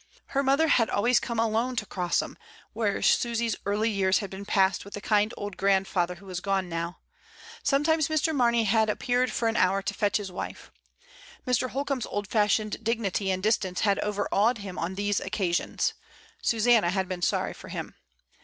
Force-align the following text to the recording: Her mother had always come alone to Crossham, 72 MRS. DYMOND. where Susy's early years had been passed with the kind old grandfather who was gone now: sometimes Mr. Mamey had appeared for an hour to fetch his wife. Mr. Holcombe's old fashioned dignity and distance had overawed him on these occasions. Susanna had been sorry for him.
Her 0.29 0.41
mother 0.41 0.67
had 0.67 0.89
always 0.89 1.19
come 1.19 1.37
alone 1.37 1.75
to 1.75 1.85
Crossham, 1.85 2.35
72 2.35 2.35
MRS. 2.35 2.37
DYMOND. 2.37 2.39
where 2.95 3.01
Susy's 3.03 3.55
early 3.67 3.89
years 3.91 4.17
had 4.17 4.31
been 4.31 4.45
passed 4.45 4.83
with 4.83 4.95
the 4.95 4.99
kind 4.99 5.31
old 5.37 5.57
grandfather 5.57 6.15
who 6.15 6.25
was 6.25 6.39
gone 6.39 6.67
now: 6.67 6.97
sometimes 7.61 8.07
Mr. 8.07 8.35
Mamey 8.35 8.63
had 8.63 8.89
appeared 8.89 9.31
for 9.31 9.47
an 9.47 9.55
hour 9.55 9.83
to 9.83 9.93
fetch 9.93 10.17
his 10.17 10.31
wife. 10.31 10.71
Mr. 11.45 11.69
Holcombe's 11.69 12.07
old 12.07 12.27
fashioned 12.27 12.83
dignity 12.83 13.29
and 13.29 13.43
distance 13.43 13.81
had 13.81 13.99
overawed 13.99 14.57
him 14.57 14.79
on 14.79 14.95
these 14.95 15.19
occasions. 15.19 15.93
Susanna 16.41 16.89
had 16.89 17.07
been 17.07 17.21
sorry 17.21 17.53
for 17.53 17.67
him. 17.67 17.93